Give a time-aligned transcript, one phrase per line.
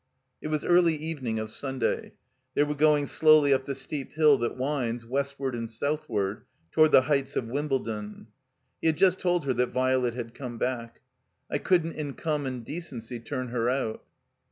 [0.41, 2.13] It was early evening of Sumday.
[2.55, 7.03] They were going slowly up the steep hill that winds, westward and southward, toward the
[7.03, 8.25] heights of Wimbledon.
[8.81, 11.01] He had just told her that Violet had come back.
[11.51, 14.03] '*I couldn't in common decency turn her out."